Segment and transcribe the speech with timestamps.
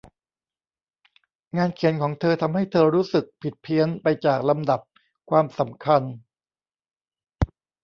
[1.57, 4.81] งานเขียนของเธอทำให้เธอรู้สึกผิดเพี้ยนไปจากลำดับ
[5.29, 6.01] ความสำคัญ